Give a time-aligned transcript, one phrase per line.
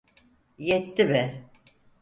[0.65, 1.23] Yetti be!